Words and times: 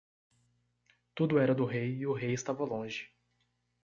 Tudo 1.13 1.37
era 1.37 1.53
do 1.53 1.63
rei 1.63 1.97
e 1.99 2.07
o 2.07 2.13
rei 2.13 2.31
estava 2.33 2.63
longe. 2.65 3.11